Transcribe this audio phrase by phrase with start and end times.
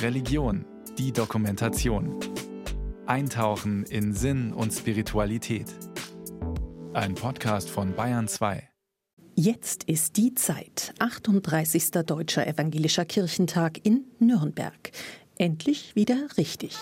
[0.00, 0.64] Religion,
[0.98, 2.18] die Dokumentation.
[3.06, 5.66] Eintauchen in Sinn und Spiritualität.
[6.92, 8.68] Ein Podcast von Bayern 2.
[9.34, 10.92] Jetzt ist die Zeit.
[10.98, 11.90] 38.
[12.04, 14.90] Deutscher Evangelischer Kirchentag in Nürnberg.
[15.38, 16.76] Endlich wieder richtig.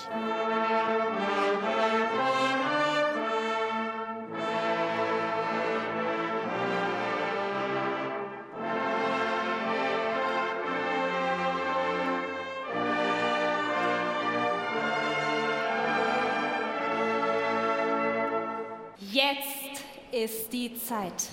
[20.25, 21.31] Ist die Zeit.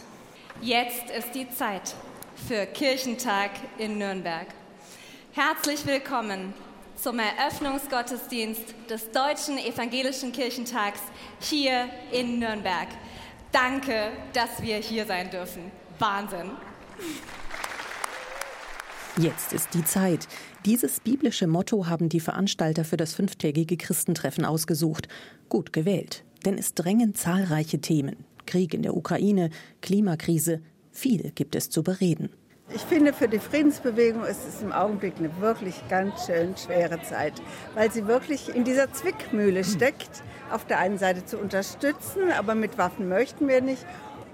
[0.61, 1.93] Jetzt ist die Zeit
[2.47, 4.47] für Kirchentag in Nürnberg.
[5.33, 6.53] Herzlich willkommen
[6.95, 11.01] zum Eröffnungsgottesdienst des Deutschen Evangelischen Kirchentags
[11.41, 12.87] hier in Nürnberg.
[13.51, 15.69] Danke, dass wir hier sein dürfen.
[15.99, 16.51] Wahnsinn.
[19.17, 20.29] Jetzt ist die Zeit.
[20.65, 25.09] Dieses biblische Motto haben die Veranstalter für das fünftägige Christentreffen ausgesucht.
[25.49, 28.25] Gut gewählt, denn es drängen zahlreiche Themen.
[28.47, 32.29] Krieg in der Ukraine, Klimakrise, viel gibt es zu bereden.
[32.73, 37.33] Ich finde, für die Friedensbewegung ist es im Augenblick eine wirklich ganz schön schwere Zeit,
[37.75, 40.23] weil sie wirklich in dieser Zwickmühle steckt.
[40.51, 43.85] Auf der einen Seite zu unterstützen, aber mit Waffen möchten wir nicht.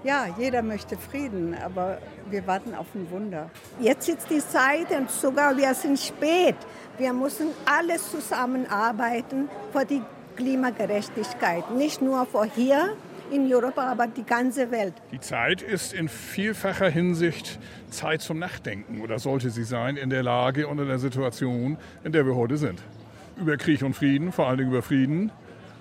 [0.02, 3.50] Ja, jeder möchte Frieden, aber wir warten auf ein Wunder.
[3.80, 6.56] Jetzt ist die Zeit und sogar wir sind spät.
[6.98, 10.02] Wir müssen alles zusammenarbeiten für die
[10.36, 11.70] Klimagerechtigkeit.
[11.70, 12.96] Nicht nur für hier,
[13.30, 14.94] in Europa, aber die ganze Welt.
[15.12, 17.58] Die Zeit ist in vielfacher Hinsicht
[17.90, 22.12] Zeit zum Nachdenken oder sollte sie sein in der Lage und in der Situation, in
[22.12, 22.82] der wir heute sind.
[23.36, 25.32] Über Krieg und Frieden, vor allen Dingen über Frieden,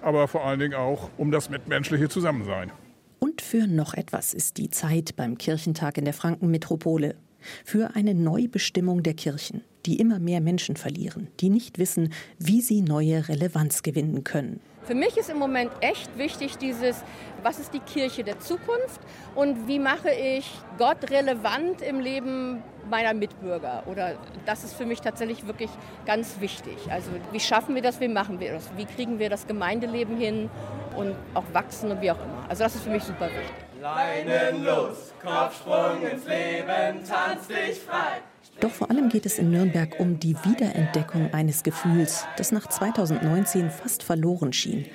[0.01, 2.71] aber vor allen Dingen auch um das mitmenschliche Zusammensein.
[3.19, 7.15] Und für noch etwas ist die Zeit beim Kirchentag in der Frankenmetropole.
[7.63, 12.81] Für eine Neubestimmung der Kirchen, die immer mehr Menschen verlieren, die nicht wissen, wie sie
[12.81, 14.59] neue Relevanz gewinnen können.
[14.85, 17.03] Für mich ist im Moment echt wichtig dieses,
[17.41, 18.99] was ist die Kirche der Zukunft
[19.33, 23.83] und wie mache ich Gott relevant im Leben meiner Mitbürger?
[23.85, 24.15] Oder
[24.45, 25.69] das ist für mich tatsächlich wirklich
[26.05, 26.75] ganz wichtig.
[26.89, 28.69] Also wie schaffen wir das, wie machen wir das?
[28.75, 30.49] Wie kriegen wir das Gemeindeleben hin
[30.97, 32.45] und auch wachsen und wie auch immer.
[32.49, 33.81] Also das ist für mich super wichtig.
[33.81, 38.21] Leinen los, Kopfsprung ins Leben, tanz dich frei.
[38.59, 43.69] Doch vor allem geht es in Nürnberg um die Wiederentdeckung eines Gefühls, das nach 2019
[43.69, 44.85] fast verloren schien.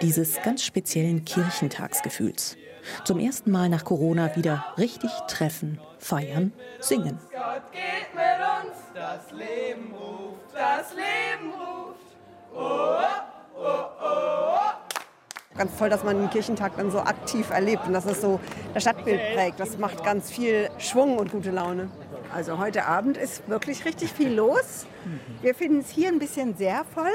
[0.00, 2.56] Dieses ganz speziellen Kirchentagsgefühls.
[3.04, 7.18] Zum ersten Mal nach Corona wieder richtig treffen, feiern, singen.
[7.32, 8.24] Gott geht mit
[8.64, 12.00] uns, das Leben ruft, das Leben ruft.
[12.54, 12.58] Oh,
[13.56, 15.56] oh, oh, oh.
[15.56, 18.38] Ganz toll, dass man den Kirchentag dann so aktiv erlebt und dass es so
[18.74, 19.58] das Stadtbild prägt.
[19.58, 21.88] Das macht ganz viel Schwung und gute Laune.
[22.36, 24.84] Also heute Abend ist wirklich richtig viel los.
[25.40, 27.08] Wir finden es hier ein bisschen sehr voll.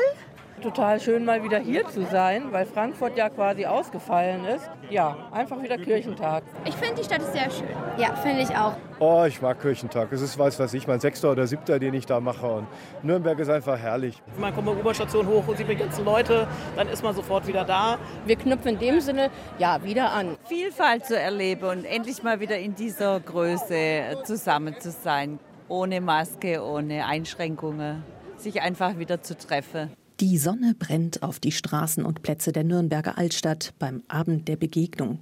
[0.61, 4.69] Total schön, mal wieder hier zu sein, weil Frankfurt ja quasi ausgefallen ist.
[4.91, 6.44] Ja, einfach wieder Kirchentag.
[6.66, 7.67] Ich finde, die Stadt ist sehr schön.
[7.97, 8.73] Ja, finde ich auch.
[8.99, 10.11] Oh, ich mag Kirchentag.
[10.11, 12.45] Es ist, weiß was ich, mein sechster oder siebter, den ich da mache.
[12.45, 12.67] Und
[13.01, 14.22] Nürnberg ist einfach herrlich.
[14.38, 17.47] Man kommt bei der U-Bahn-Station hoch und sieht die ganzen Leute, dann ist man sofort
[17.47, 17.97] wieder da.
[18.28, 20.38] Wir knüpfen in dem Sinne ja wieder an.
[20.47, 25.39] Vielfalt zu erleben und endlich mal wieder in dieser Größe zusammen zu sein.
[25.67, 28.03] Ohne Maske, ohne Einschränkungen.
[28.38, 29.91] Sich einfach wieder zu treffen.
[30.21, 35.17] Die Sonne brennt auf die Straßen und Plätze der Nürnberger Altstadt beim Abend der Begegnung.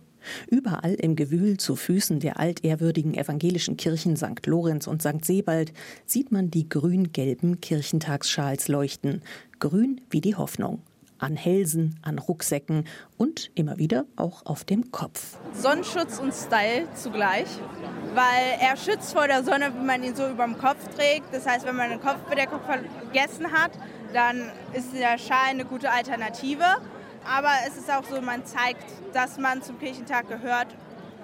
[0.50, 4.46] Überall im Gewühl zu Füßen der altehrwürdigen evangelischen Kirchen St.
[4.46, 5.24] Lorenz und St.
[5.24, 5.72] Sebald
[6.06, 9.22] sieht man die grün-gelben Kirchentagsschals leuchten.
[9.60, 10.82] Grün wie die Hoffnung.
[11.20, 12.86] An Hälsen, an Rucksäcken
[13.18, 15.38] und immer wieder auch auf dem Kopf.
[15.54, 17.48] Sonnenschutz und Style zugleich,
[18.16, 21.34] weil er schützt vor der Sonne, wenn man ihn so über dem Kopf trägt.
[21.34, 23.72] Das heißt, wenn man eine Kopfbedeckung vergessen hat,
[24.14, 26.66] dann ist der Schal eine gute Alternative.
[27.26, 30.68] Aber es ist auch so, man zeigt, dass man zum Kirchentag gehört,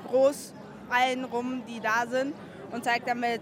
[0.08, 0.54] groß
[0.90, 2.36] allen rum, die da sind
[2.72, 3.42] und zeigt damit,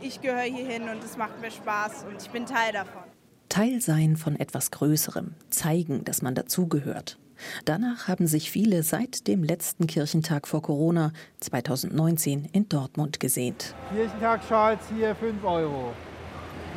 [0.00, 3.09] ich gehöre hierhin und es macht mir Spaß und ich bin Teil davon.
[3.50, 7.18] Teil sein von etwas Größerem, zeigen, dass man dazugehört.
[7.64, 13.74] Danach haben sich viele seit dem letzten Kirchentag vor Corona 2019 in Dortmund gesehnt.
[13.92, 15.92] Kirchentagsschals hier 5 Euro.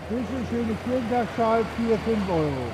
[0.09, 2.71] Schöne Kirchentagsschals hier 5 Euro.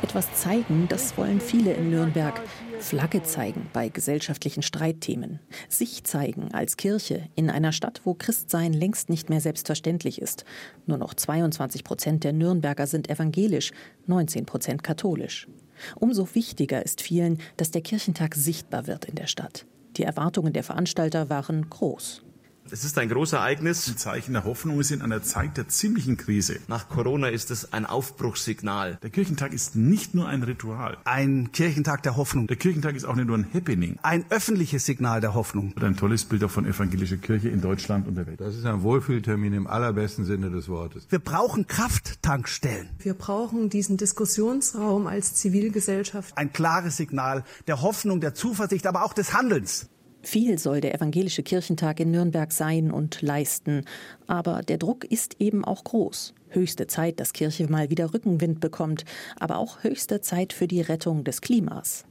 [0.00, 2.40] Etwas zeigen, das wollen viele in Nürnberg.
[2.80, 5.40] Flagge zeigen bei gesellschaftlichen Streitthemen.
[5.68, 10.44] Sich zeigen als Kirche in einer Stadt, wo Christsein längst nicht mehr selbstverständlich ist.
[10.86, 13.72] Nur noch 22 Prozent der Nürnberger sind evangelisch,
[14.06, 15.48] 19 Prozent katholisch.
[15.96, 19.66] Umso wichtiger ist vielen, dass der Kirchentag sichtbar wird in der Stadt.
[19.96, 22.22] Die Erwartungen der Veranstalter waren groß.
[22.70, 23.88] Es ist ein großes Ereignis.
[23.88, 26.58] Ein Zeichen der Hoffnung ist in einer Zeit der ziemlichen Krise.
[26.68, 28.98] Nach Corona ist es ein Aufbruchssignal.
[29.02, 30.98] Der Kirchentag ist nicht nur ein Ritual.
[31.04, 32.46] Ein Kirchentag der Hoffnung.
[32.46, 33.98] Der Kirchentag ist auch nicht nur ein Happening.
[34.02, 35.72] Ein öffentliches Signal der Hoffnung.
[35.74, 38.40] Und ein tolles Bild auch von evangelischer Kirche in Deutschland und der Welt.
[38.40, 41.06] Das ist ein Wohlfühltermin im allerbesten Sinne des Wortes.
[41.08, 42.90] Wir brauchen Krafttankstellen.
[42.98, 46.36] Wir brauchen diesen Diskussionsraum als Zivilgesellschaft.
[46.36, 49.88] Ein klares Signal der Hoffnung, der Zuversicht, aber auch des Handelns.
[50.30, 53.86] Viel soll der evangelische Kirchentag in Nürnberg sein und leisten,
[54.26, 56.34] aber der Druck ist eben auch groß.
[56.50, 59.06] Höchste Zeit, dass Kirche mal wieder Rückenwind bekommt,
[59.40, 62.04] aber auch höchste Zeit für die Rettung des Klimas.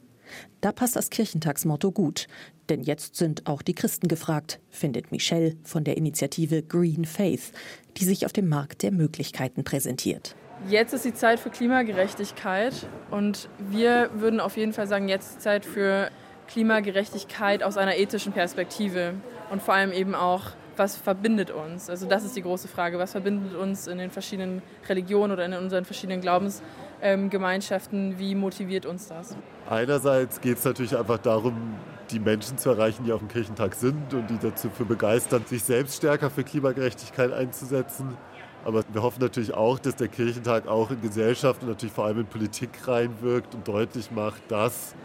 [0.62, 2.26] Da passt das Kirchentagsmotto gut,
[2.70, 7.52] denn jetzt sind auch die Christen gefragt, findet Michelle von der Initiative Green Faith,
[7.98, 10.36] die sich auf dem Markt der Möglichkeiten präsentiert.
[10.68, 12.74] Jetzt ist die Zeit für Klimagerechtigkeit
[13.12, 16.10] und wir würden auf jeden Fall sagen, jetzt ist Zeit für
[16.48, 19.16] Klimagerechtigkeit aus einer ethischen Perspektive
[19.50, 20.44] und vor allem eben auch,
[20.76, 21.90] was verbindet uns?
[21.90, 25.54] Also das ist die große Frage, was verbindet uns in den verschiedenen Religionen oder in
[25.54, 29.36] unseren verschiedenen Glaubensgemeinschaften, wie motiviert uns das?
[29.70, 31.76] Einerseits geht es natürlich einfach darum,
[32.12, 35.64] die Menschen zu erreichen, die auf dem Kirchentag sind und die dazu für begeistern, sich
[35.64, 38.16] selbst stärker für Klimagerechtigkeit einzusetzen.
[38.64, 42.20] Aber wir hoffen natürlich auch, dass der Kirchentag auch in Gesellschaft und natürlich vor allem
[42.20, 44.96] in Politik reinwirkt und deutlich macht, dass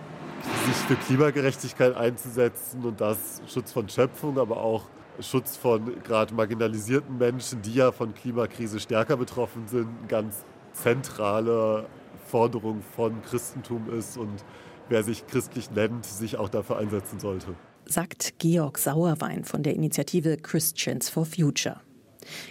[0.67, 4.85] sich für Klimagerechtigkeit einzusetzen und das Schutz von Schöpfung, aber auch
[5.21, 11.87] Schutz von gerade marginalisierten Menschen, die ja von Klimakrise stärker betroffen sind, eine ganz zentrale
[12.27, 14.45] Forderung von Christentum ist und
[14.89, 17.55] wer sich christlich nennt, sich auch dafür einsetzen sollte.
[17.85, 21.81] Sagt Georg Sauerwein von der Initiative Christians for Future.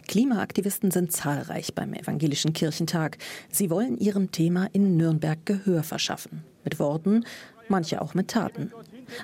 [0.07, 3.17] Klimaaktivisten sind zahlreich beim Evangelischen Kirchentag.
[3.49, 6.43] Sie wollen ihrem Thema in Nürnberg Gehör verschaffen.
[6.63, 7.25] Mit Worten,
[7.71, 8.71] manche auch mit Taten.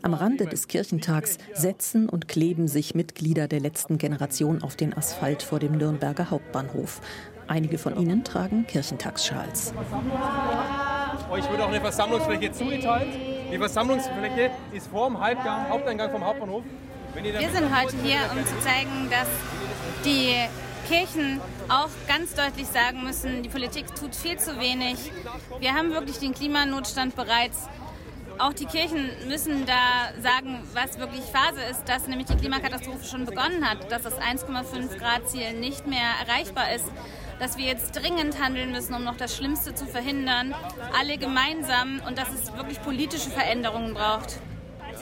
[0.02, 5.44] Am Rande des Kirchentags setzen und kleben sich Mitglieder der letzten Generation auf den Asphalt
[5.44, 7.02] vor dem Nürnberger Hauptbahnhof.
[7.48, 9.74] Einige von ihnen tragen Kirchentagsschals.
[11.30, 13.08] Euch wird auch eine Versammlungsfläche zugeteilt.
[13.52, 16.64] Die Versammlungsfläche ist vor dem Halbgang, Haupteingang vom Hauptbahnhof.
[17.14, 19.28] Wir sind heute hier, um zu zeigen, dass
[20.04, 20.34] die
[20.88, 25.12] Kirchen auch ganz deutlich sagen müssen, die Politik tut viel zu wenig.
[25.60, 27.68] Wir haben wirklich den Klimanotstand bereits
[28.40, 33.26] auch die Kirchen müssen da sagen, was wirklich Phase ist, dass nämlich die Klimakatastrophe schon
[33.26, 36.86] begonnen hat, dass das 1,5 Grad Ziel nicht mehr erreichbar ist,
[37.40, 40.56] dass wir jetzt dringend handeln müssen, um noch das Schlimmste zu verhindern,
[40.98, 44.40] alle gemeinsam und dass es wirklich politische Veränderungen braucht.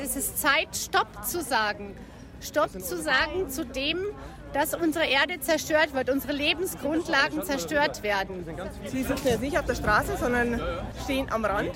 [0.02, 1.96] Es ist Zeit, Stopp zu sagen.
[2.42, 3.98] Stopp zu sagen zu dem,
[4.54, 8.46] dass unsere Erde zerstört wird, unsere Lebensgrundlagen zerstört werden.
[8.86, 10.62] Sie sitzen jetzt nicht auf der Straße, sondern
[11.04, 11.72] stehen am Rand.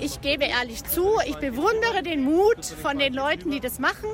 [0.00, 4.08] Ich gebe ehrlich zu, ich bewundere den Mut von den Leuten, die das machen.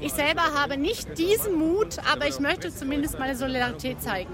[0.00, 4.32] Ich selber habe nicht diesen Mut, aber ich möchte zumindest meine Solidarität zeigen.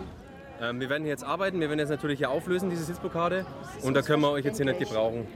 [0.61, 3.47] Ähm, wir werden jetzt arbeiten, wir werden jetzt natürlich hier auflösen, diese Sitzblockade.
[3.83, 5.27] Und da können wir euch jetzt hier nicht gebrauchen.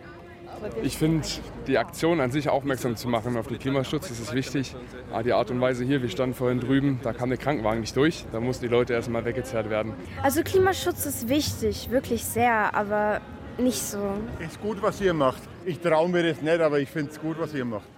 [0.82, 1.26] Ich finde,
[1.67, 4.75] die Aktion an sich aufmerksam zu machen auf den Klimaschutz, das ist wichtig.
[5.11, 7.96] Aber die Art und Weise hier, wir standen vorhin drüben, da kam der Krankenwagen nicht
[7.96, 8.26] durch.
[8.32, 9.94] Da mussten die Leute erstmal weggezerrt werden.
[10.23, 13.20] Also Klimaschutz ist wichtig, wirklich sehr, aber
[13.58, 14.14] nicht so.
[14.38, 15.43] Es ist gut, was ihr macht.
[15.64, 17.88] Ich traue mir das nicht, aber ich finde es gut, was ihr macht.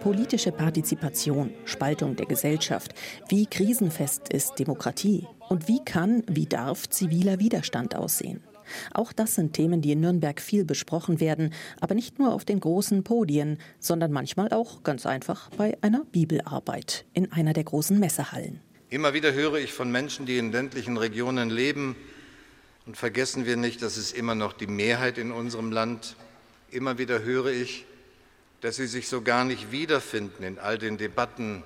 [0.00, 2.94] Politische Partizipation, Spaltung der Gesellschaft.
[3.28, 5.26] Wie krisenfest ist Demokratie?
[5.50, 8.42] Und wie kann, wie darf ziviler Widerstand aussehen?
[8.94, 12.60] Auch das sind Themen, die in Nürnberg viel besprochen werden, aber nicht nur auf den
[12.60, 18.60] großen Podien, sondern manchmal auch ganz einfach bei einer Bibelarbeit in einer der großen Messehallen.
[18.88, 21.96] Immer wieder höre ich von Menschen, die in ländlichen Regionen leben,
[22.86, 26.16] und vergessen wir nicht, das ist immer noch die Mehrheit in unserem Land.
[26.70, 27.84] Immer wieder höre ich,
[28.60, 31.62] dass sie sich so gar nicht wiederfinden in all den Debatten,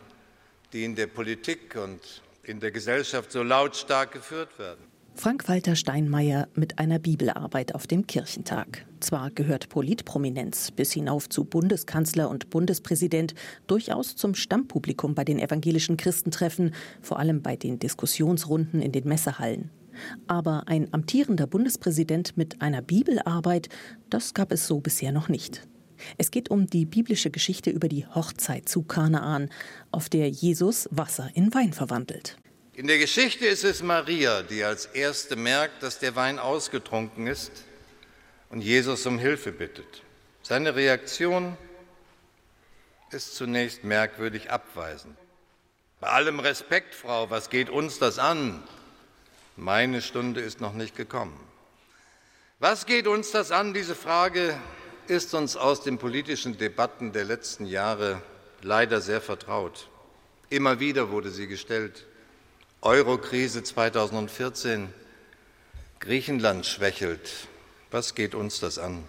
[0.73, 2.01] die in der Politik und
[2.43, 4.85] in der Gesellschaft so lautstark geführt werden.
[5.17, 8.85] Frank-Walter Steinmeier mit einer Bibelarbeit auf dem Kirchentag.
[8.99, 13.35] Zwar gehört Politprominenz bis hinauf zu Bundeskanzler und Bundespräsident
[13.69, 19.71] durchaus zum Stammpublikum bei den evangelischen Christentreffen, vor allem bei den Diskussionsrunden in den Messehallen.
[20.27, 23.69] Aber ein amtierender Bundespräsident mit einer Bibelarbeit,
[24.11, 25.67] das gab es so bisher noch nicht.
[26.19, 29.51] Es geht um die biblische Geschichte über die Hochzeit zu Kanaan,
[29.91, 32.37] auf der Jesus Wasser in Wein verwandelt.
[32.75, 37.53] In der Geschichte ist es Maria, die als erste merkt, dass der Wein ausgetrunken ist
[38.51, 40.03] und Jesus um Hilfe bittet.
[40.43, 41.57] Seine Reaktion
[43.11, 45.17] ist zunächst merkwürdig abweisend.
[46.01, 48.63] Bei allem Respekt, Frau, was geht uns das an?
[49.57, 51.39] Meine Stunde ist noch nicht gekommen.
[52.59, 53.73] Was geht uns das an?
[53.73, 54.59] Diese Frage
[55.07, 58.21] ist uns aus den politischen Debatten der letzten Jahre
[58.63, 59.89] leider sehr vertraut.
[60.51, 62.05] Immer wieder wurde sie gestellt.
[62.83, 64.93] Eurokrise 2014.
[66.01, 67.31] Griechenland schwächelt.
[67.93, 69.05] Was geht uns das an?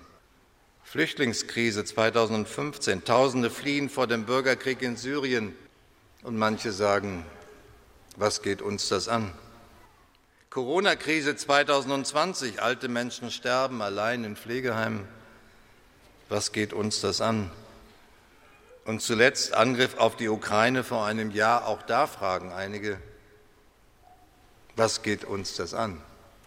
[0.84, 3.04] Flüchtlingskrise 2015.
[3.04, 5.56] Tausende fliehen vor dem Bürgerkrieg in Syrien.
[6.22, 7.26] Und manche sagen,
[8.16, 9.34] was geht uns das an?
[10.56, 12.62] Corona-Krise 2020.
[12.62, 15.02] Alte Menschen sterben allein in Pflegeheimen.
[16.30, 17.52] Was geht uns das an?
[18.86, 21.68] Und zuletzt Angriff auf die Ukraine vor einem Jahr.
[21.68, 22.98] Auch da fragen einige,
[24.78, 26.02] was geht uns das an?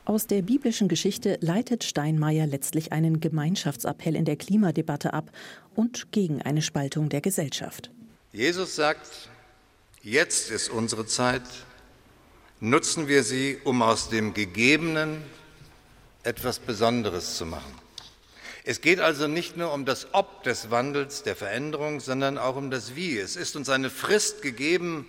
[0.07, 5.31] Aus der biblischen Geschichte leitet Steinmeier letztlich einen Gemeinschaftsappell in der Klimadebatte ab
[5.75, 7.91] und gegen eine Spaltung der Gesellschaft.
[8.33, 9.29] Jesus sagt,
[10.03, 11.43] jetzt ist unsere Zeit,
[12.61, 15.23] nutzen wir sie, um aus dem Gegebenen
[16.23, 17.75] etwas Besonderes zu machen.
[18.65, 22.71] Es geht also nicht nur um das Ob des Wandels, der Veränderung, sondern auch um
[22.71, 23.17] das Wie.
[23.17, 25.07] Es ist uns eine Frist gegeben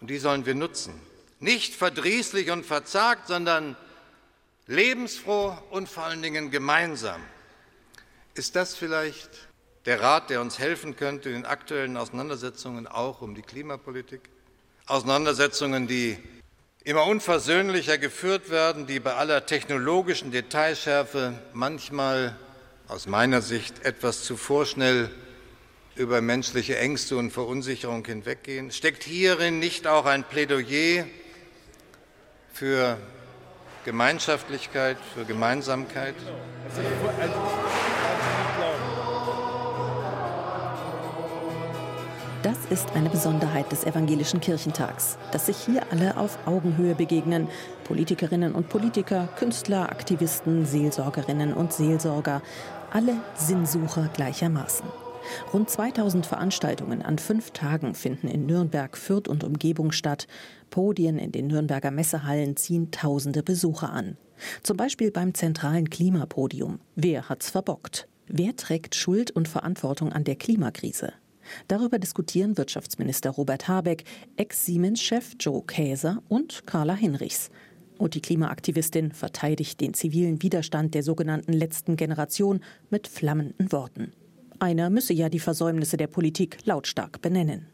[0.00, 0.92] und die sollen wir nutzen.
[1.40, 3.76] Nicht verdrießlich und verzagt, sondern
[4.66, 7.22] lebensfroh und vor allen Dingen gemeinsam.
[8.34, 9.30] Ist das vielleicht
[9.86, 14.20] der Rat, der uns helfen könnte in den aktuellen Auseinandersetzungen auch um die Klimapolitik?
[14.86, 16.18] Auseinandersetzungen, die
[16.88, 22.34] immer unversöhnlicher geführt werden, die bei aller technologischen Detailschärfe manchmal
[22.86, 25.10] aus meiner Sicht etwas zu vorschnell
[25.96, 28.70] über menschliche Ängste und Verunsicherung hinweggehen?
[28.70, 31.04] Steckt hierin nicht auch ein Plädoyer
[32.54, 32.96] für
[33.84, 36.14] Gemeinschaftlichkeit, für Gemeinsamkeit.
[42.44, 47.48] Das ist eine Besonderheit des evangelischen Kirchentags, dass sich hier alle auf Augenhöhe begegnen.
[47.82, 52.40] Politikerinnen und Politiker, Künstler, Aktivisten, Seelsorgerinnen und Seelsorger,
[52.92, 54.86] alle Sinnsucher gleichermaßen.
[55.52, 60.28] Rund 2000 Veranstaltungen an fünf Tagen finden in Nürnberg, Fürth und Umgebung statt.
[60.70, 64.16] Podien in den Nürnberger Messehallen ziehen tausende Besucher an.
[64.62, 66.78] Zum Beispiel beim zentralen Klimapodium.
[66.94, 68.06] Wer hat's verbockt?
[68.28, 71.12] Wer trägt Schuld und Verantwortung an der Klimakrise?
[71.68, 74.04] Darüber diskutieren Wirtschaftsminister Robert Habeck,
[74.36, 77.50] Ex-Siemens-Chef Joe Käser und Carla Hinrichs.
[77.98, 84.12] Und die Klimaaktivistin verteidigt den zivilen Widerstand der sogenannten letzten Generation mit flammenden Worten.
[84.60, 87.66] Einer müsse ja die Versäumnisse der Politik lautstark benennen.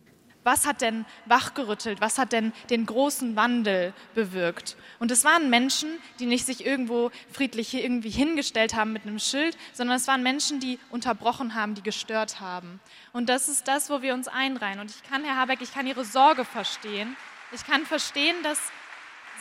[0.45, 2.01] Was hat denn wachgerüttelt?
[2.03, 4.77] Was hat denn den großen Wandel bewirkt?
[4.99, 9.57] Und es waren Menschen, die nicht sich irgendwo friedlich irgendwie hingestellt haben mit einem Schild,
[9.73, 12.81] sondern es waren Menschen, die unterbrochen haben, die gestört haben.
[13.13, 14.81] Und das ist das, wo wir uns einreihen.
[14.81, 17.17] Und ich kann, Herr Habeck, ich kann Ihre Sorge verstehen.
[17.53, 18.59] Ich kann verstehen, dass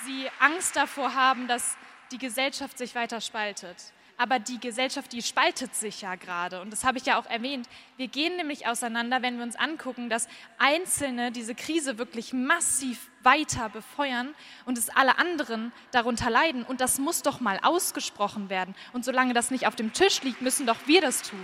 [0.05, 1.75] Sie Angst davor haben, dass
[2.11, 3.75] die Gesellschaft sich weiter spaltet.
[4.17, 6.61] Aber die Gesellschaft, die spaltet sich ja gerade.
[6.61, 7.67] Und das habe ich ja auch erwähnt.
[7.97, 10.27] Wir gehen nämlich auseinander, wenn wir uns angucken, dass
[10.59, 16.63] Einzelne diese Krise wirklich massiv weiter befeuern und es alle anderen darunter leiden.
[16.63, 18.75] Und das muss doch mal ausgesprochen werden.
[18.93, 21.43] Und solange das nicht auf dem Tisch liegt, müssen doch wir das tun.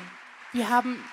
[0.51, 1.03] Wir haben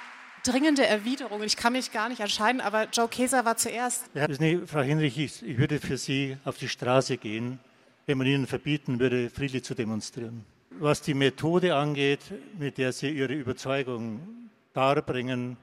[0.45, 1.45] dringende Erwiderungen.
[1.45, 4.07] Ich kann mich gar nicht entscheiden, aber Joe Keser war zuerst.
[4.15, 4.27] Ja,
[4.67, 7.59] Frau Hinrich, ich, ich würde für Sie auf die Straße gehen,
[8.07, 10.45] wenn man Ihnen verbieten würde, friedlich zu demonstrieren.
[10.79, 12.21] Was die Methode angeht,
[12.59, 15.57] mit der Sie Ihre Überzeugung darbringen,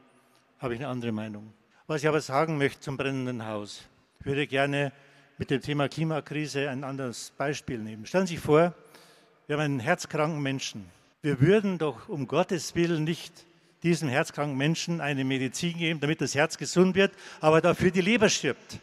[0.57, 1.53] habe ich eine andere Meinung.
[1.85, 3.83] Was ich aber sagen möchte zum brennenden Haus,
[4.19, 4.91] ich würde gerne
[5.37, 8.07] mit dem Thema Klimakrise ein anderes Beispiel nehmen.
[8.07, 8.73] Stellen Sie sich vor,
[9.45, 10.89] wir haben einen herzkranken Menschen.
[11.21, 13.45] Wir würden doch um Gottes Willen nicht
[13.83, 18.29] diesem herzkranken Menschen eine Medizin geben, damit das Herz gesund wird, aber dafür die Leber
[18.29, 18.79] stirbt.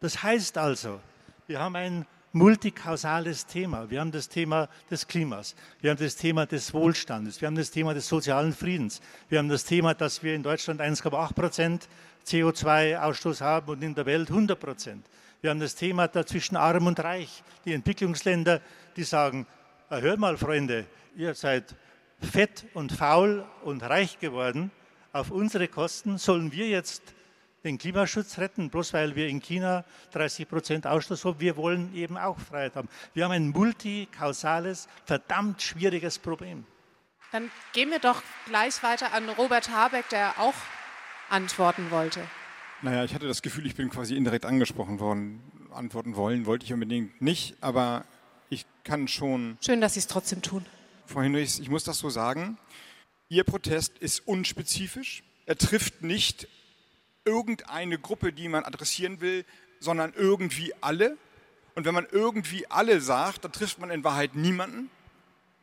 [0.00, 1.00] Das heißt also,
[1.46, 3.90] wir haben ein multikausales Thema.
[3.90, 7.70] Wir haben das Thema des Klimas, wir haben das Thema des Wohlstandes, wir haben das
[7.70, 11.88] Thema des sozialen Friedens, wir haben das Thema, dass wir in Deutschland 1,8 Prozent
[12.26, 15.06] CO2-Ausstoß haben und in der Welt 100 Prozent.
[15.40, 17.42] Wir haben das Thema dazwischen arm und reich.
[17.64, 18.60] Die Entwicklungsländer,
[18.96, 19.46] die sagen,
[19.88, 21.74] ah, hört mal, Freunde, ihr seid
[22.20, 24.70] fett und faul und reich geworden.
[25.12, 27.02] Auf unsere Kosten sollen wir jetzt
[27.64, 31.40] den Klimaschutz retten, bloß weil wir in China 30 Prozent Ausstoß haben.
[31.40, 32.88] Wir wollen eben auch Freiheit haben.
[33.14, 36.64] Wir haben ein multikausales, verdammt schwieriges Problem.
[37.32, 40.54] Dann gehen wir doch gleich weiter an Robert Habeck, der auch
[41.28, 42.20] antworten wollte.
[42.82, 45.42] Naja, ich hatte das Gefühl, ich bin quasi indirekt angesprochen worden.
[45.72, 48.04] Antworten wollen wollte ich unbedingt nicht, aber
[48.48, 49.58] ich kann schon.
[49.64, 50.64] Schön, dass Sie es trotzdem tun.
[51.06, 52.58] Frau Hinrichs, ich muss das so sagen.
[53.28, 55.22] Ihr Protest ist unspezifisch.
[55.46, 56.48] Er trifft nicht
[57.24, 59.44] irgendeine Gruppe, die man adressieren will,
[59.78, 61.16] sondern irgendwie alle.
[61.74, 64.90] Und wenn man irgendwie alle sagt, dann trifft man in Wahrheit niemanden.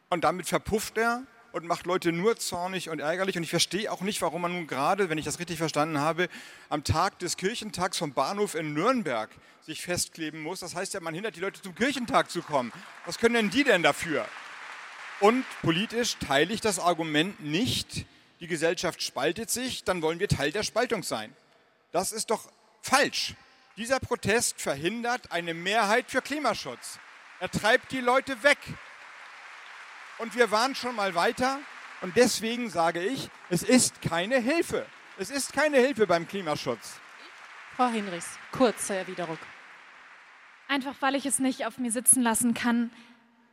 [0.09, 3.37] Und damit verpufft er und macht Leute nur zornig und ärgerlich.
[3.37, 6.29] Und ich verstehe auch nicht, warum man nun gerade, wenn ich das richtig verstanden habe,
[6.69, 9.29] am Tag des Kirchentags vom Bahnhof in Nürnberg
[9.65, 10.61] sich festkleben muss.
[10.61, 12.71] Das heißt ja, man hindert die Leute zum Kirchentag zu kommen.
[13.05, 14.25] Was können denn die denn dafür?
[15.19, 18.05] Und politisch teile ich das Argument nicht,
[18.39, 21.35] die Gesellschaft spaltet sich, dann wollen wir Teil der Spaltung sein.
[21.91, 22.51] Das ist doch
[22.81, 23.35] falsch.
[23.77, 26.99] Dieser Protest verhindert eine Mehrheit für Klimaschutz.
[27.39, 28.57] Er treibt die Leute weg.
[30.17, 31.59] Und wir waren schon mal weiter.
[32.01, 34.85] Und deswegen sage ich, es ist keine Hilfe.
[35.17, 36.99] Es ist keine Hilfe beim Klimaschutz.
[37.75, 39.37] Frau Hinrichs, kurze Erwiderung.
[40.67, 42.91] Einfach weil ich es nicht auf mir sitzen lassen kann,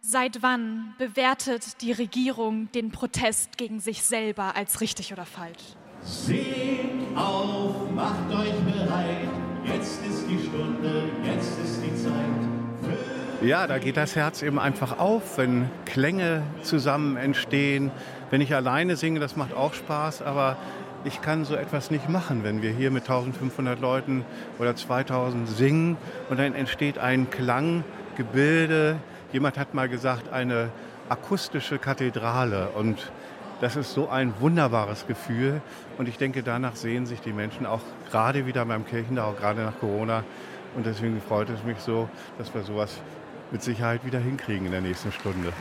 [0.07, 5.63] Seit wann bewertet die Regierung den Protest gegen sich selber als richtig oder falsch?
[6.03, 9.29] Seht auf, macht euch bereit,
[9.65, 12.93] jetzt ist die Stunde, jetzt ist die Zeit.
[13.43, 17.91] Ja, da geht das Herz eben einfach auf, wenn Klänge zusammen entstehen.
[18.31, 20.57] Wenn ich alleine singe, das macht auch Spaß, aber
[21.05, 24.25] ich kann so etwas nicht machen, wenn wir hier mit 1500 Leuten
[24.59, 25.99] oder 2000 singen
[26.31, 28.97] und dann entsteht ein Klanggebilde,
[29.35, 30.71] Jemand hat mal gesagt, eine
[31.09, 32.69] akustische Kathedrale.
[32.69, 33.11] Und
[33.61, 35.63] das ist so ein wunderbares Gefühl.
[35.99, 37.81] Und ich denke, danach sehen sich die Menschen auch
[38.11, 40.25] gerade wieder beim Kirchentag, auch gerade nach Corona.
[40.77, 42.09] Und deswegen freut es mich so,
[42.39, 42.99] dass wir sowas
[43.51, 45.53] mit Sicherheit wieder hinkriegen in der nächsten Stunde.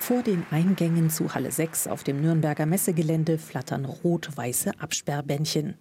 [0.00, 5.76] Vor den Eingängen zu Halle 6 auf dem Nürnberger Messegelände flattern rot-weiße Absperrbändchen.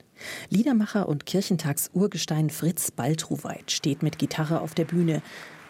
[0.50, 5.24] Liedermacher und Kirchentagsurgestein Fritz Baltruweit steht mit Gitarre auf der Bühne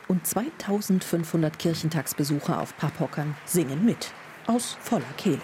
[0.09, 4.11] und 2500 Kirchentagsbesucher auf Papphockern singen mit.
[4.49, 5.37] Aus voller Kehle.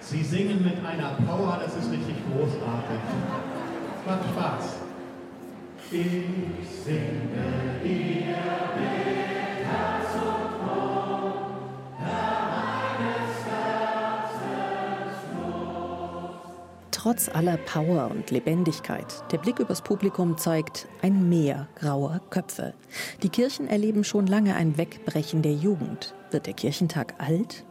[0.00, 3.00] Sie singen mit einer Power, das ist richtig großartig.
[4.06, 4.76] Macht Spaß.
[5.90, 8.36] Ich singe dir
[8.78, 11.34] mit Herz und Mund,
[16.92, 22.72] Trotz aller Power und Lebendigkeit, der Blick übers Publikum zeigt ein Meer grauer Köpfe.
[23.22, 26.14] Die Kirchen erleben schon lange ein Wegbrechen der Jugend.
[26.30, 27.65] Wird der Kirchentag alt?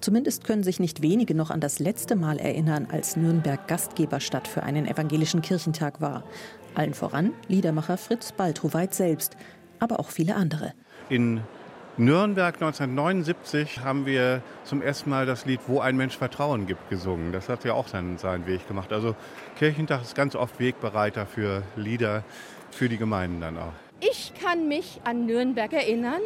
[0.00, 4.62] Zumindest können sich nicht wenige noch an das letzte Mal erinnern, als Nürnberg Gastgeberstadt für
[4.62, 6.24] einen evangelischen Kirchentag war.
[6.74, 9.36] Allen voran Liedermacher Fritz Baltroweit selbst,
[9.78, 10.72] aber auch viele andere.
[11.08, 11.40] In
[11.96, 17.30] Nürnberg 1979 haben wir zum ersten Mal das Lied Wo ein Mensch Vertrauen gibt gesungen.
[17.30, 18.92] Das hat ja auch seinen, seinen Weg gemacht.
[18.92, 19.14] Also
[19.58, 22.24] Kirchentag ist ganz oft Wegbereiter für Lieder,
[22.72, 23.72] für die Gemeinden dann auch.
[24.00, 26.20] Ich kann mich an Nürnberg erinnern,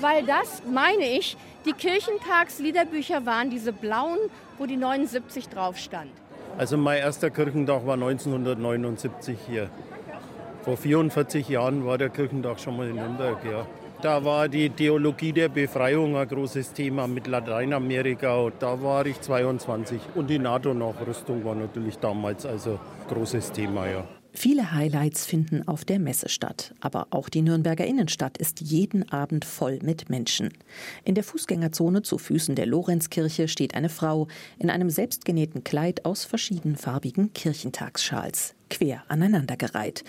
[0.00, 4.18] weil das, meine ich, die Kirchentagsliederbücher waren, diese blauen,
[4.58, 6.10] wo die 79 drauf stand.
[6.58, 9.70] Also mein erster Kirchentag war 1979 hier.
[10.62, 13.66] Vor 44 Jahren war der Kirchentag schon mal in Nürnberg, ja.
[14.00, 18.50] Da war die Theologie der Befreiung ein großes Thema mit Lateinamerika.
[18.58, 19.98] Da war ich 22.
[20.14, 22.78] Und die NATO-Nachrüstung war natürlich damals also
[23.08, 24.04] großes Thema, ja.
[24.36, 29.44] Viele Highlights finden auf der Messe statt, aber auch die Nürnberger Innenstadt ist jeden Abend
[29.44, 30.52] voll mit Menschen.
[31.04, 34.26] In der Fußgängerzone zu Füßen der Lorenzkirche steht eine Frau
[34.58, 40.02] in einem selbstgenähten Kleid aus verschiedenfarbigen Kirchentagsschals, quer aneinandergereiht.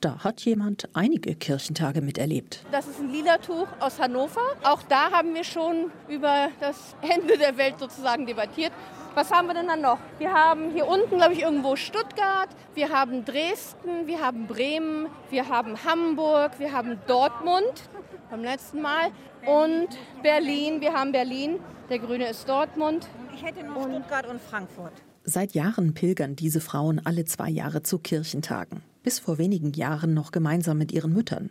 [0.00, 2.64] Da hat jemand einige Kirchentage miterlebt.
[2.70, 4.42] Das ist ein lila Tuch aus Hannover.
[4.62, 8.70] Auch da haben wir schon über das Ende der Welt sozusagen debattiert.
[9.14, 9.98] Was haben wir denn dann noch?
[10.18, 15.48] Wir haben hier unten, glaube ich, irgendwo Stuttgart, wir haben Dresden, wir haben Bremen, wir
[15.48, 17.88] haben Hamburg, wir haben Dortmund
[18.30, 19.10] beim letzten Mal
[19.46, 19.88] und
[20.22, 20.80] Berlin.
[20.80, 21.58] Wir haben Berlin.
[21.90, 23.06] Der Grüne ist Dortmund.
[23.34, 24.92] Ich hätte noch Stuttgart und Frankfurt.
[25.24, 30.32] Seit Jahren pilgern diese Frauen alle zwei Jahre zu Kirchentagen bis vor wenigen Jahren noch
[30.32, 31.50] gemeinsam mit ihren Müttern.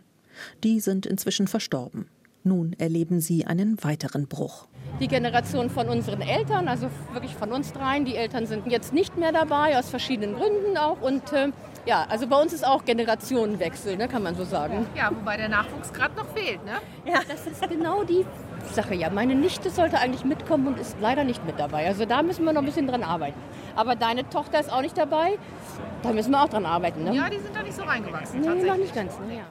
[0.62, 2.08] Die sind inzwischen verstorben.
[2.42, 4.66] Nun erleben sie einen weiteren Bruch.
[5.00, 9.16] Die Generation von unseren Eltern, also wirklich von uns dreien, die Eltern sind jetzt nicht
[9.16, 11.00] mehr dabei, aus verschiedenen Gründen auch.
[11.00, 11.48] Und äh,
[11.84, 14.86] ja, also bei uns ist auch Generationenwechsel, ne, kann man so sagen.
[14.96, 16.74] Ja, wobei der Nachwuchs gerade noch fehlt, ne?
[17.04, 18.24] Ja, das ist genau die
[18.72, 18.94] Sache.
[18.94, 21.86] Ja, meine Nichte sollte eigentlich mitkommen und ist leider nicht mit dabei.
[21.86, 23.38] Also da müssen wir noch ein bisschen dran arbeiten.
[23.76, 25.38] Aber deine Tochter ist auch nicht dabei.
[26.02, 27.04] Da müssen wir auch dran arbeiten.
[27.04, 27.16] Ne?
[27.16, 28.40] Ja, die sind da nicht so reingewachsen.
[28.40, 29.18] Nee, noch nicht ganz.
[29.18, 29.36] Ne?
[29.36, 29.44] Ja.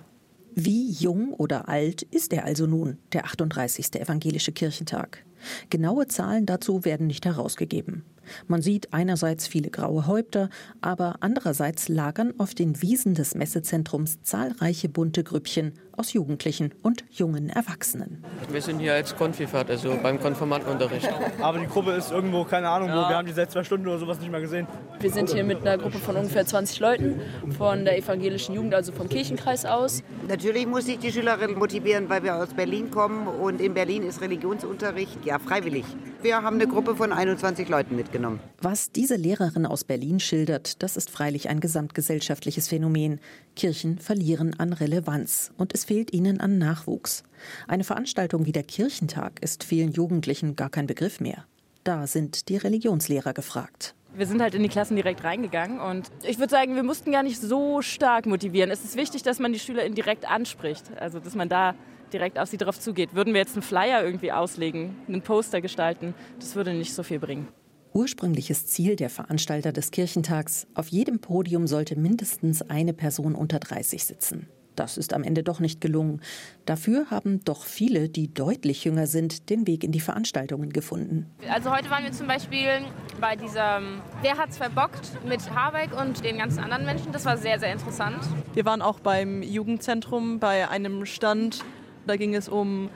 [0.56, 3.95] Wie jung oder alt ist er also nun, der 38.
[3.95, 5.23] Evangelische Kirchentag?
[5.69, 8.03] Genaue Zahlen dazu werden nicht herausgegeben.
[8.47, 10.49] Man sieht einerseits viele graue Häupter,
[10.81, 17.49] aber andererseits lagern auf den Wiesen des Messezentrums zahlreiche bunte Grüppchen aus Jugendlichen und jungen
[17.49, 18.23] Erwachsenen.
[18.49, 21.09] Wir sind hier als Konfifahrt, also beim Konfirmandenunterricht.
[21.39, 22.93] Aber die Gruppe ist irgendwo, keine Ahnung, wo.
[22.93, 24.67] Wir haben die seit zwei Stunden oder sowas nicht mehr gesehen.
[24.99, 27.21] Wir sind hier mit einer Gruppe von ungefähr 20 Leuten
[27.57, 30.03] von der evangelischen Jugend, also vom Kirchenkreis aus.
[30.27, 34.21] Natürlich muss ich die Schülerinnen motivieren, weil wir aus Berlin kommen und in Berlin ist
[34.21, 35.86] Religionsunterricht ja freiwillig.
[36.21, 38.39] Wir haben eine Gruppe von 21 Leuten mitgenommen.
[38.62, 43.19] Was diese Lehrerin aus Berlin schildert, das ist freilich ein gesamtgesellschaftliches Phänomen.
[43.56, 47.23] Kirchen verlieren an Relevanz und es fehlt ihnen an Nachwuchs.
[47.67, 51.45] Eine Veranstaltung wie der Kirchentag ist vielen Jugendlichen gar kein Begriff mehr.
[51.84, 53.95] Da sind die Religionslehrer gefragt.
[54.15, 57.23] Wir sind halt in die Klassen direkt reingegangen und ich würde sagen, wir mussten gar
[57.23, 58.69] nicht so stark motivieren.
[58.69, 61.73] Es ist wichtig, dass man die SchülerInnen direkt anspricht, also dass man da
[62.13, 63.15] direkt auf sie drauf zugeht.
[63.15, 67.17] Würden wir jetzt einen Flyer irgendwie auslegen, einen Poster gestalten, das würde nicht so viel
[67.17, 67.47] bringen.
[67.93, 74.03] Ursprüngliches Ziel der Veranstalter des Kirchentags, auf jedem Podium sollte mindestens eine Person unter 30
[74.03, 74.47] sitzen.
[74.75, 76.19] Das ist am Ende doch nicht gelungen.
[76.65, 81.29] Dafür haben doch viele, die deutlich jünger sind, den Weg in die Veranstaltungen gefunden.
[81.47, 82.82] Also heute waren wir zum Beispiel
[83.21, 83.82] bei dieser
[84.23, 87.12] Wer hat's verbockt mit Habeck und den ganzen anderen Menschen.
[87.12, 88.17] Das war sehr, sehr interessant.
[88.56, 91.63] Wir waren auch beim Jugendzentrum bei einem Stand.
[92.08, 92.89] Da ging es um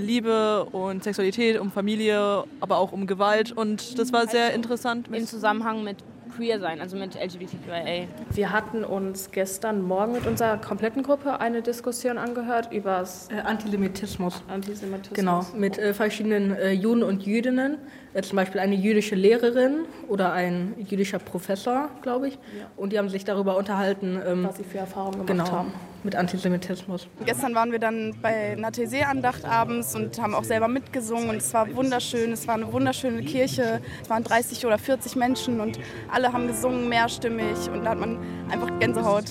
[0.00, 3.52] Liebe und Sexualität, um Familie, aber auch um Gewalt.
[3.52, 5.08] Und das war sehr interessant.
[5.12, 5.98] Im Zusammenhang mit
[6.40, 8.06] queer sein, also mit LGBTQIA.
[8.32, 14.42] Wir hatten uns gestern Morgen mit unserer kompletten Gruppe eine Diskussion angehört über äh, Antisemitismus.
[14.48, 15.14] Antisemitismus.
[15.14, 17.78] Genau, mit äh, verschiedenen äh, Juden und Jüdinnen.
[18.14, 22.34] Äh, zum Beispiel eine jüdische Lehrerin oder ein jüdischer Professor, glaube ich.
[22.34, 22.70] Ja.
[22.76, 25.58] Und die haben sich darüber unterhalten, ähm, was sie für Erfahrungen gemacht genau.
[25.58, 25.72] haben
[26.04, 27.08] mit Antisemitismus.
[27.24, 31.52] Gestern waren wir dann bei einer TC-Andacht abends und haben auch selber mitgesungen und es
[31.54, 32.32] war wunderschön.
[32.32, 33.80] Es war eine wunderschöne Kirche.
[34.02, 35.78] Es waren 30 oder 40 Menschen und
[36.10, 38.18] alle haben gesungen mehrstimmig und da hat man
[38.50, 39.24] einfach Gänsehaut.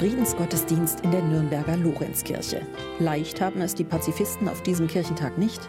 [0.00, 2.62] Friedensgottesdienst in der Nürnberger Lorenzkirche.
[3.00, 5.60] Leicht haben es die Pazifisten auf diesem Kirchentag nicht.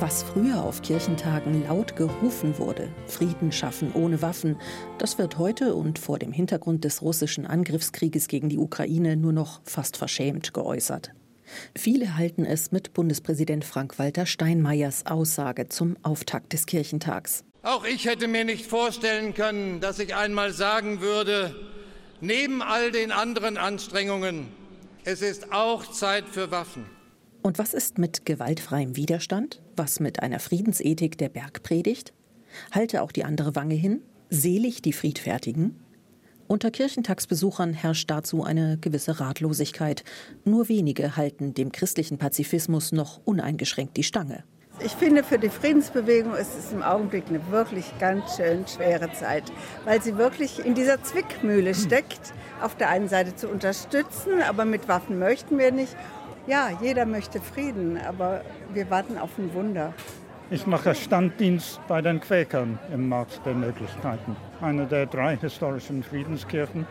[0.00, 4.56] Was früher auf Kirchentagen laut gerufen wurde, Frieden schaffen ohne Waffen,
[4.98, 9.60] das wird heute und vor dem Hintergrund des russischen Angriffskrieges gegen die Ukraine nur noch
[9.64, 11.12] fast verschämt geäußert.
[11.76, 17.44] Viele halten es mit Bundespräsident Frank-Walter Steinmeiers Aussage zum Auftakt des Kirchentags.
[17.62, 21.54] Auch ich hätte mir nicht vorstellen können, dass ich einmal sagen würde,
[22.20, 24.48] neben all den anderen Anstrengungen,
[25.04, 26.97] es ist auch Zeit für Waffen.
[27.42, 29.62] Und was ist mit gewaltfreiem Widerstand?
[29.76, 32.12] Was mit einer Friedensethik der Bergpredigt?
[32.72, 34.02] Halte auch die andere Wange hin?
[34.30, 35.76] Selig die Friedfertigen?
[36.48, 40.02] Unter Kirchentagsbesuchern herrscht dazu eine gewisse Ratlosigkeit.
[40.44, 44.44] Nur wenige halten dem christlichen Pazifismus noch uneingeschränkt die Stange.
[44.80, 49.42] Ich finde, für die Friedensbewegung ist es im Augenblick eine wirklich ganz schön schwere Zeit,
[49.84, 52.32] weil sie wirklich in dieser Zwickmühle steckt.
[52.62, 55.96] Auf der einen Seite zu unterstützen, aber mit Waffen möchten wir nicht.
[56.48, 58.40] Ja, jeder möchte Frieden, aber
[58.72, 59.92] wir warten auf ein Wunder.
[60.50, 66.86] Ich mache Standdienst bei den Quäkern im Markt der Möglichkeiten, eine der drei historischen Friedenskirchen.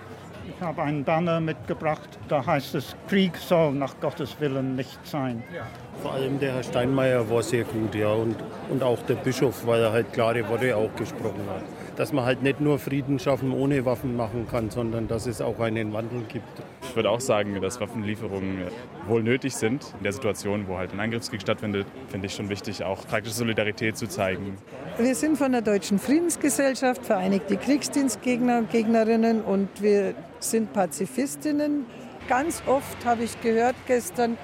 [0.47, 5.41] Ich habe einen Banner mitgebracht, da heißt es, Krieg soll nach Gottes Willen nicht sein.
[5.51, 5.63] Ja.
[6.03, 8.35] Vor allem der Herr Steinmeier war sehr gut, ja, und,
[8.69, 11.63] und auch der Bischof, weil er halt klare Worte auch gesprochen hat
[11.97, 15.59] dass man halt nicht nur Frieden schaffen ohne Waffen machen kann, sondern dass es auch
[15.59, 16.47] einen Wandel gibt.
[16.83, 18.59] Ich würde auch sagen, dass Waffenlieferungen
[19.07, 19.93] wohl nötig sind.
[19.97, 23.97] In der Situation, wo halt ein Angriffskrieg stattfindet, finde ich schon wichtig, auch praktische Solidarität
[23.97, 24.57] zu zeigen.
[24.99, 31.85] Wir sind von der Deutschen Friedensgesellschaft, Vereinigte Kriegsdienstgegner und Gegnerinnen und wir sind Pazifistinnen.
[32.29, 34.37] Ganz oft habe ich gehört gestern,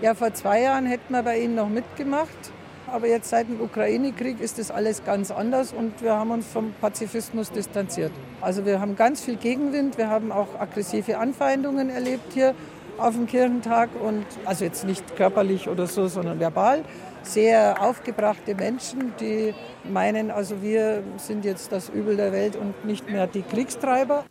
[0.00, 2.52] ja, vor zwei Jahren hätten wir bei Ihnen noch mitgemacht.
[2.86, 6.72] Aber jetzt seit dem Ukraine-Krieg ist das alles ganz anders und wir haben uns vom
[6.80, 8.12] Pazifismus distanziert.
[8.40, 12.54] Also wir haben ganz viel Gegenwind, wir haben auch aggressive Anfeindungen erlebt hier
[12.98, 16.84] auf dem Kirchentag und also jetzt nicht körperlich oder so, sondern verbal.
[17.22, 23.10] Sehr aufgebrachte Menschen, die meinen, also wir sind jetzt das Übel der Welt und nicht
[23.10, 24.24] mehr die Kriegstreiber.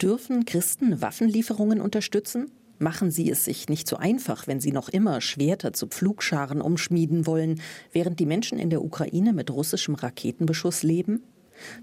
[0.00, 2.50] Dürfen Christen Waffenlieferungen unterstützen?
[2.78, 7.26] Machen Sie es sich nicht so einfach, wenn Sie noch immer Schwerter zu Pflugscharen umschmieden
[7.26, 7.60] wollen,
[7.92, 11.22] während die Menschen in der Ukraine mit russischem Raketenbeschuss leben?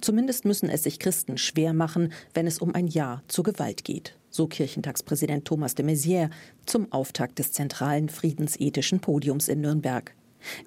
[0.01, 4.15] Zumindest müssen es sich Christen schwer machen, wenn es um ein Ja zur Gewalt geht,
[4.29, 6.29] so Kirchentagspräsident Thomas de Maizière
[6.67, 10.13] zum Auftakt des zentralen friedensethischen Podiums in Nürnberg.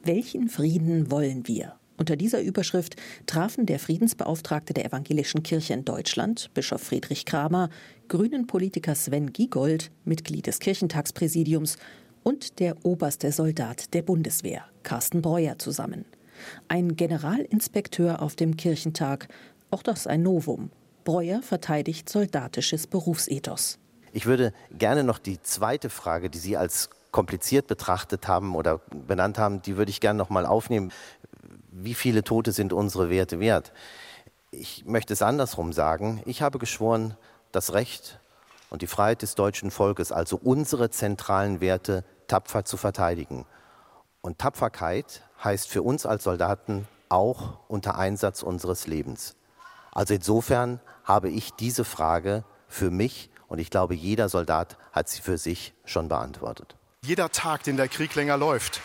[0.03, 1.79] Welchen Frieden wollen wir?
[1.99, 7.71] Unter dieser Überschrift trafen der Friedensbeauftragte der Evangelischen Kirche in Deutschland, Bischof Friedrich Kramer,
[8.09, 11.79] Grünen-Politiker Sven Giegold, Mitglied des Kirchentagspräsidiums,
[12.23, 16.05] und der oberste Soldat der Bundeswehr, Carsten Breuer, zusammen.
[16.67, 19.29] Ein Generalinspekteur auf dem Kirchentag,
[19.71, 20.71] auch das ein Novum.
[21.05, 23.79] Breuer verteidigt soldatisches Berufsethos.
[24.13, 29.39] Ich würde gerne noch die zweite Frage, die Sie als kompliziert betrachtet haben oder benannt
[29.39, 30.93] haben, die würde ich gerne noch mal aufnehmen
[31.83, 33.73] wie viele Tote sind unsere Werte wert?
[34.51, 36.23] Ich möchte es andersrum sagen.
[36.25, 37.17] Ich habe geschworen,
[37.53, 38.19] das Recht
[38.71, 43.47] und die Freiheit des deutschen Volkes, also unsere zentralen Werte, tapfer zu verteidigen.
[44.21, 49.37] Und Tapferkeit heißt für uns als Soldaten auch unter Einsatz unseres Lebens.
[49.93, 55.21] Also insofern habe ich diese Frage für mich und ich glaube, jeder Soldat hat sie
[55.21, 56.75] für sich schon beantwortet.
[57.03, 58.81] Jeder Tag, den der Krieg länger läuft,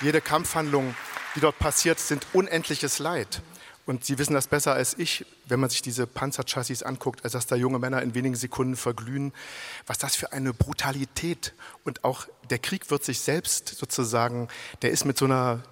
[0.00, 0.94] jede Kampfhandlung,
[1.34, 3.42] die dort passiert, sind unendliches Leid.
[3.86, 7.46] Und Sie wissen das besser als ich, wenn man sich diese Panzerchassis anguckt, als dass
[7.46, 9.32] da junge Männer in wenigen Sekunden verglühen,
[9.86, 14.48] was das für eine Brutalität und auch der Krieg wird sich selbst sozusagen,
[14.82, 15.62] der ist mit so einer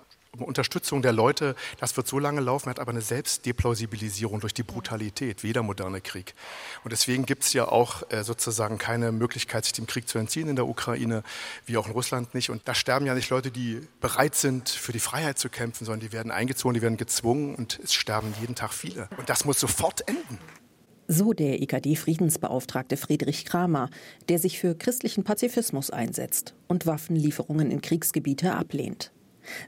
[0.44, 5.42] Unterstützung der Leute, das wird so lange laufen, hat aber eine Selbstdeplausibilisierung durch die Brutalität,
[5.42, 6.34] wie der moderne Krieg.
[6.84, 10.48] Und deswegen gibt es ja auch äh, sozusagen keine Möglichkeit, sich dem Krieg zu entziehen
[10.48, 11.22] in der Ukraine,
[11.66, 12.50] wie auch in Russland nicht.
[12.50, 16.00] Und da sterben ja nicht Leute, die bereit sind, für die Freiheit zu kämpfen, sondern
[16.00, 19.08] die werden eingezogen, die werden gezwungen und es sterben jeden Tag viele.
[19.16, 20.38] Und das muss sofort enden.
[21.10, 23.88] So der IKD-Friedensbeauftragte Friedrich Kramer,
[24.28, 29.10] der sich für christlichen Pazifismus einsetzt und Waffenlieferungen in Kriegsgebiete ablehnt.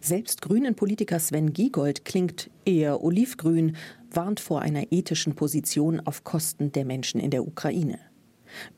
[0.00, 3.76] Selbst grünen Politiker Sven Giegold klingt eher olivgrün,
[4.10, 7.98] warnt vor einer ethischen Position auf Kosten der Menschen in der Ukraine.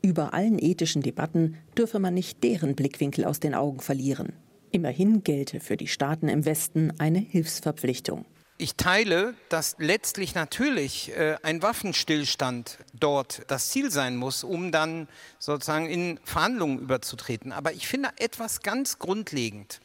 [0.01, 4.33] Über allen ethischen Debatten dürfe man nicht deren Blickwinkel aus den Augen verlieren.
[4.71, 8.25] Immerhin gelte für die Staaten im Westen eine Hilfsverpflichtung.
[8.57, 15.07] Ich teile, dass letztlich natürlich äh, ein Waffenstillstand dort das Ziel sein muss, um dann
[15.39, 17.51] sozusagen in Verhandlungen überzutreten.
[17.51, 19.81] Aber ich finde etwas ganz grundlegend.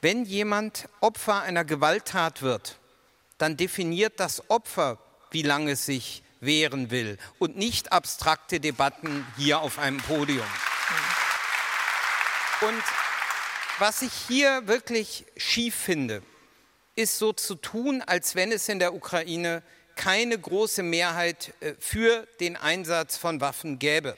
[0.00, 2.78] Wenn jemand Opfer einer Gewalttat wird,
[3.38, 4.98] dann definiert das Opfer,
[5.32, 10.46] wie lange es sich wehren will und nicht abstrakte Debatten hier auf einem Podium.
[12.60, 12.82] Und
[13.80, 16.22] was ich hier wirklich schief finde,
[16.94, 19.62] ist so zu tun, als wenn es in der Ukraine
[19.96, 24.16] keine große Mehrheit äh, für den Einsatz von Waffen gäbe.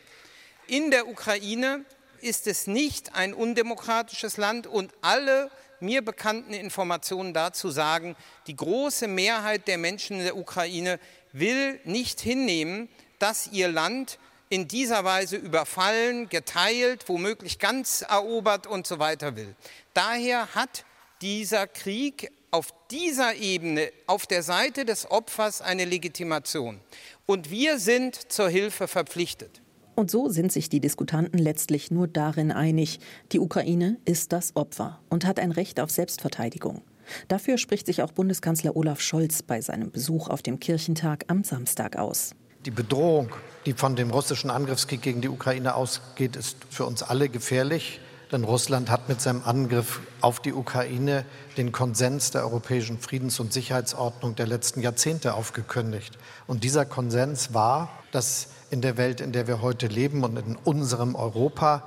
[0.66, 1.84] In der Ukraine
[2.20, 8.16] ist es nicht ein undemokratisches Land und alle mir bekannten Informationen dazu sagen,
[8.46, 10.98] die große Mehrheit der Menschen in der Ukraine
[11.32, 12.88] will nicht hinnehmen,
[13.18, 19.54] dass ihr Land in dieser Weise überfallen, geteilt, womöglich ganz erobert und so weiter will.
[19.94, 20.84] Daher hat
[21.22, 26.80] dieser Krieg auf dieser Ebene, auf der Seite des Opfers eine Legitimation.
[27.26, 29.60] Und wir sind zur Hilfe verpflichtet.
[30.00, 33.00] Und so sind sich die Diskutanten letztlich nur darin einig,
[33.32, 36.80] die Ukraine ist das Opfer und hat ein Recht auf Selbstverteidigung.
[37.28, 41.98] Dafür spricht sich auch Bundeskanzler Olaf Scholz bei seinem Besuch auf dem Kirchentag am Samstag
[41.98, 42.34] aus.
[42.64, 43.28] Die Bedrohung,
[43.66, 48.00] die von dem russischen Angriffskrieg gegen die Ukraine ausgeht, ist für uns alle gefährlich.
[48.32, 51.24] Denn Russland hat mit seinem Angriff auf die Ukraine
[51.56, 56.16] den Konsens der europäischen Friedens- und Sicherheitsordnung der letzten Jahrzehnte aufgekündigt.
[56.46, 60.56] Und dieser Konsens war, dass in der Welt, in der wir heute leben und in
[60.56, 61.82] unserem Europa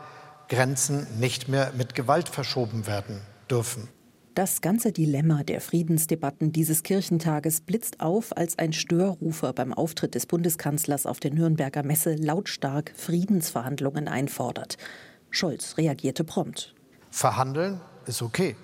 [0.50, 3.88] Grenzen nicht mehr mit Gewalt verschoben werden dürfen.
[4.36, 10.26] Das ganze Dilemma der Friedensdebatten dieses Kirchentages blitzt auf, als ein Störrufer beim Auftritt des
[10.26, 14.78] Bundeskanzlers auf der Nürnberger Messe lautstark Friedensverhandlungen einfordert.
[15.34, 16.74] Scholz reagierte prompt.
[17.10, 18.56] Verhandeln ist okay.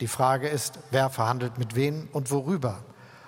[0.00, 2.84] Die Frage ist, wer verhandelt mit wem und worüber.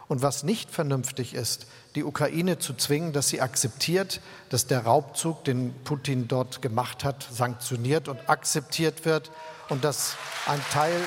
[0.08, 4.20] Und was nicht vernünftig ist, die Ukraine zu zwingen, dass sie akzeptiert,
[4.50, 9.32] dass der Raubzug, den Putin dort gemacht hat, sanktioniert und akzeptiert wird
[9.68, 11.00] und dass ein Teil,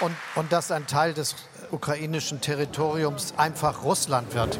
[0.00, 1.36] und, und dass ein Teil des
[1.70, 4.58] ukrainischen Territoriums einfach Russland wird.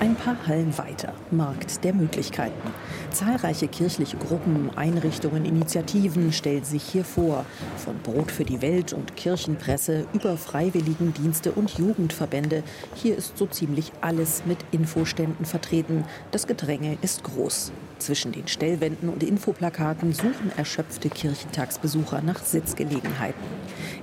[0.00, 2.70] Ein paar Hallen weiter, Markt der Möglichkeiten.
[3.10, 7.44] Zahlreiche kirchliche Gruppen, Einrichtungen, Initiativen stellen sich hier vor.
[7.76, 12.62] Von Brot für die Welt und Kirchenpresse über Freiwilligendienste und Jugendverbände.
[12.94, 16.04] Hier ist so ziemlich alles mit Infoständen vertreten.
[16.30, 17.72] Das Gedränge ist groß.
[17.98, 23.42] Zwischen den Stellwänden und Infoplakaten suchen erschöpfte Kirchentagsbesucher nach Sitzgelegenheiten.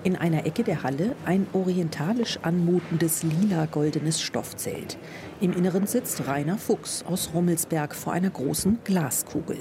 [0.03, 4.97] In einer Ecke der Halle ein orientalisch anmutendes lila-goldenes Stoffzelt.
[5.39, 9.57] Im Inneren sitzt Rainer Fuchs aus Rummelsberg vor einer großen Glaskugel.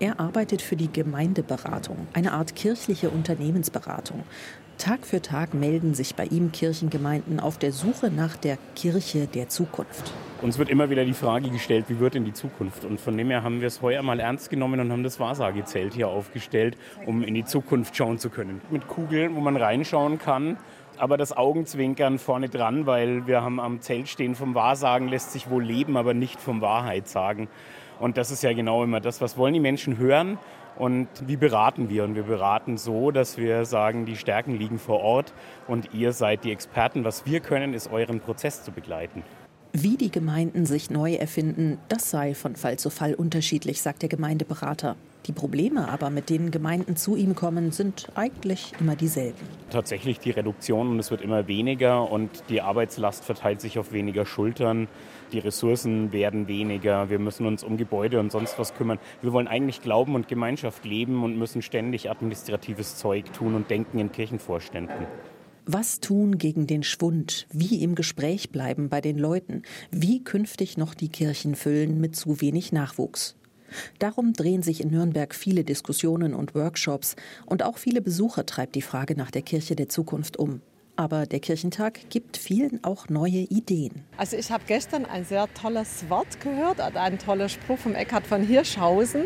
[0.00, 4.24] Er arbeitet für die Gemeindeberatung, eine Art kirchliche Unternehmensberatung.
[4.78, 9.48] Tag für Tag melden sich bei ihm Kirchengemeinden auf der Suche nach der Kirche der
[9.48, 10.12] Zukunft.
[10.40, 12.84] Uns wird immer wieder die Frage gestellt, wie wird denn die Zukunft?
[12.84, 15.94] Und von dem her haben wir es heuer mal ernst genommen und haben das Wahrsagezelt
[15.94, 18.60] hier aufgestellt, um in die Zukunft schauen zu können.
[18.70, 20.56] Mit Kugeln, wo man reinschauen kann
[21.00, 25.48] aber das Augenzwinkern vorne dran, weil wir haben am Zelt stehen, vom Wahrsagen lässt sich
[25.48, 27.48] wohl leben, aber nicht vom Wahrheit sagen.
[28.00, 30.38] Und das ist ja genau immer das, was wollen die Menschen hören
[30.78, 32.04] und wie beraten wir?
[32.04, 35.32] Und wir beraten so, dass wir sagen, die Stärken liegen vor Ort
[35.66, 37.04] und ihr seid die Experten.
[37.04, 39.22] Was wir können, ist euren Prozess zu begleiten.
[39.72, 44.08] Wie die Gemeinden sich neu erfinden, das sei von Fall zu Fall unterschiedlich, sagt der
[44.08, 44.96] Gemeindeberater.
[45.26, 49.36] Die Probleme aber, mit denen Gemeinden zu ihm kommen, sind eigentlich immer dieselben.
[49.68, 54.24] Tatsächlich die Reduktion und es wird immer weniger und die Arbeitslast verteilt sich auf weniger
[54.24, 54.88] Schultern.
[55.32, 57.10] Die Ressourcen werden weniger.
[57.10, 58.98] Wir müssen uns um Gebäude und sonst was kümmern.
[59.20, 63.98] Wir wollen eigentlich Glauben und Gemeinschaft leben und müssen ständig administratives Zeug tun und denken
[63.98, 65.06] in Kirchenvorständen.
[65.70, 67.46] Was tun gegen den Schwund?
[67.52, 69.64] Wie im Gespräch bleiben bei den Leuten?
[69.90, 73.36] Wie künftig noch die Kirchen füllen mit zu wenig Nachwuchs?
[73.98, 78.82] Darum drehen sich in Nürnberg viele Diskussionen und Workshops und auch viele Besucher treibt die
[78.82, 80.62] Frage nach der Kirche der Zukunft um.
[80.96, 84.02] Aber der Kirchentag gibt vielen auch neue Ideen.
[84.16, 88.42] Also ich habe gestern ein sehr tolles Wort gehört, ein toller Spruch vom Eckhard von
[88.42, 89.24] Hirschhausen.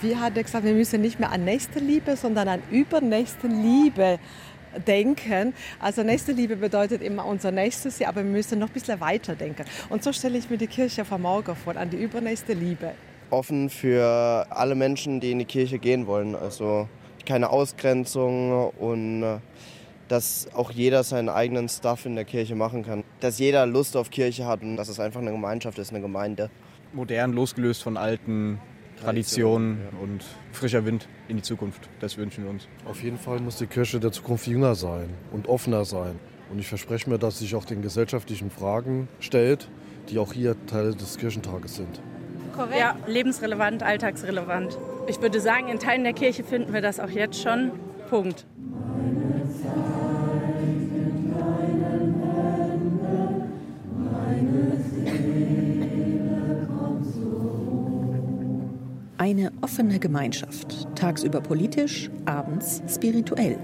[0.00, 4.18] Wie hat er gesagt, wir müssen nicht mehr an nächste Liebe, sondern an übernächste Liebe
[4.86, 5.54] denken.
[5.80, 9.34] Also nächste Liebe bedeutet immer unser nächstes Jahr, aber wir müssen noch ein bisschen weiter
[9.34, 9.64] denken.
[9.88, 12.92] Und so stelle ich mir die Kirche von morgen vor, an die übernächste Liebe.
[13.30, 16.34] Offen für alle Menschen, die in die Kirche gehen wollen.
[16.34, 16.88] Also
[17.24, 19.38] keine Ausgrenzung und äh,
[20.08, 23.04] dass auch jeder seinen eigenen Stuff in der Kirche machen kann.
[23.20, 26.50] Dass jeder Lust auf Kirche hat und dass es einfach eine Gemeinschaft ist, eine Gemeinde.
[26.92, 28.60] Modern, losgelöst von alten
[29.02, 31.88] Tradition und frischer Wind in die Zukunft.
[32.00, 32.68] Das wünschen wir uns.
[32.84, 36.18] Auf jeden Fall muss die Kirche der Zukunft jünger sein und offener sein.
[36.50, 39.68] Und ich verspreche mir, dass sie sich auch den gesellschaftlichen Fragen stellt,
[40.08, 42.00] die auch hier Teil des Kirchentages sind.
[42.54, 42.78] Korrekt.
[42.78, 44.78] Ja, lebensrelevant, alltagsrelevant.
[45.06, 47.72] Ich würde sagen, in Teilen der Kirche finden wir das auch jetzt schon.
[48.10, 48.46] Punkt.
[59.18, 63.58] Eine offene Gemeinschaft, tagsüber politisch, abends spirituell.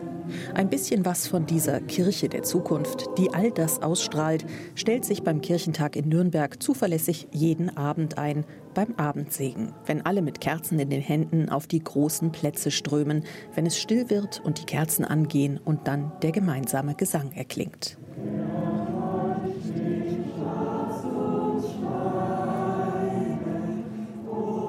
[0.54, 5.40] Ein bisschen was von dieser Kirche der Zukunft, die all das ausstrahlt, stellt sich beim
[5.40, 11.00] Kirchentag in Nürnberg zuverlässig jeden Abend ein, beim Abendsegen, wenn alle mit Kerzen in den
[11.00, 15.88] Händen auf die großen Plätze strömen, wenn es still wird und die Kerzen angehen und
[15.88, 17.96] dann der gemeinsame Gesang erklingt.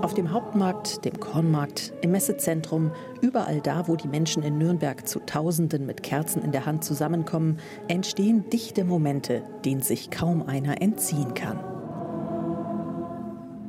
[0.10, 2.92] Auf dem Hauptmarkt, dem Kornmarkt, im Messezentrum,
[3.22, 7.60] überall da, wo die Menschen in Nürnberg zu Tausenden mit Kerzen in der Hand zusammenkommen,
[7.90, 11.60] entstehen dichte Momente, denen sich kaum einer entziehen kann.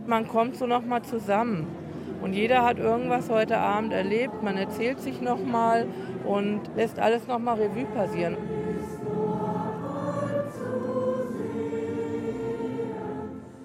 [0.06, 1.66] Man kommt so noch mal zusammen
[2.22, 4.42] und jeder hat irgendwas heute Abend erlebt.
[4.42, 5.86] Man erzählt sich noch mal
[6.24, 8.38] und lässt alles noch mal Revue passieren.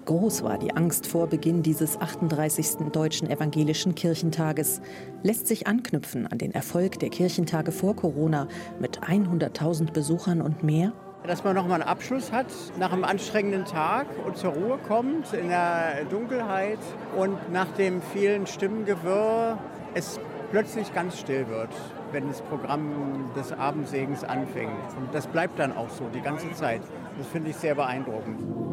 [0.06, 2.92] Groß war die Angst vor Beginn dieses 38.
[2.92, 4.80] Deutschen Evangelischen Kirchentages,
[5.24, 8.46] lässt sich anknüpfen an den Erfolg der Kirchentage vor Corona
[8.78, 10.92] mit 100.000 Besuchern und mehr?
[11.26, 12.46] Dass man noch mal einen Abschluss hat
[12.78, 16.78] nach einem anstrengenden Tag und zur Ruhe kommt in der Dunkelheit
[17.16, 19.58] und nach dem vielen Stimmengewirr
[19.94, 20.20] es
[20.52, 21.70] plötzlich ganz still wird,
[22.12, 24.70] wenn das Programm des Abendsegens anfängt.
[24.96, 26.82] Und das bleibt dann auch so die ganze Zeit.
[27.18, 28.65] Das finde ich sehr beeindruckend.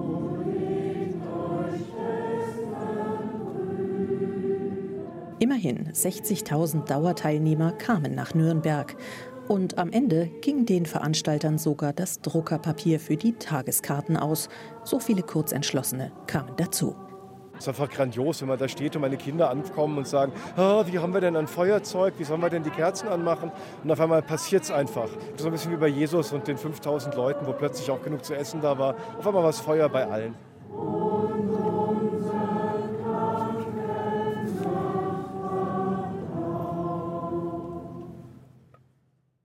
[5.44, 8.96] Immerhin 60.000 Dauerteilnehmer kamen nach Nürnberg.
[9.50, 14.48] Und am Ende ging den Veranstaltern sogar das Druckerpapier für die Tageskarten aus.
[14.86, 16.96] So viele Kurzentschlossene kamen dazu.
[17.58, 20.86] Es ist einfach grandios, wenn man da steht und meine Kinder ankommen und sagen, ah,
[20.88, 23.52] wie haben wir denn ein Feuerzeug, wie sollen wir denn die Kerzen anmachen?
[23.84, 25.10] Und auf einmal passiert es einfach.
[25.36, 28.34] So ein bisschen wie bei Jesus und den 5000 Leuten, wo plötzlich auch genug zu
[28.34, 28.96] essen da war.
[29.20, 30.36] Auf einmal war es Feuer bei allen.